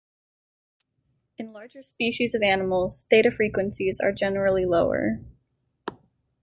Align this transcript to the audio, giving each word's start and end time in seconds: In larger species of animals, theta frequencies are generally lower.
In 1.37 1.53
larger 1.53 1.83
species 1.83 2.33
of 2.33 2.41
animals, 2.41 3.05
theta 3.11 3.29
frequencies 3.29 3.99
are 3.99 4.11
generally 4.11 4.65
lower. 4.65 5.19